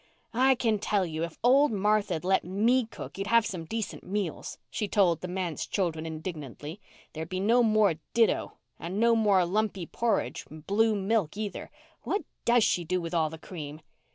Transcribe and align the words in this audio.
"I 0.33 0.55
can 0.55 0.79
tell 0.79 1.05
you 1.05 1.23
if 1.23 1.37
old 1.43 1.71
Martha'd 1.71 2.25
let 2.25 2.43
me 2.43 2.87
cook 2.87 3.19
you'd 3.19 3.27
have 3.27 3.45
some 3.45 3.65
decent 3.65 4.03
meals," 4.03 4.57
she 4.71 4.87
told 4.87 5.21
the 5.21 5.27
manse 5.27 5.67
children 5.67 6.07
indignantly. 6.07 6.81
"There'd 7.13 7.29
be 7.29 7.39
no 7.39 7.61
more 7.61 7.93
'ditto'—and 8.15 8.99
no 8.99 9.15
more 9.15 9.45
lumpy 9.45 9.85
porridge 9.85 10.47
and 10.49 10.65
blue 10.65 10.95
milk 10.95 11.37
either. 11.37 11.69
What 12.01 12.23
does 12.45 12.63
she 12.63 12.83
do 12.83 12.99
with 12.99 13.13
all 13.13 13.29
the 13.29 13.37
cream?" 13.37 13.81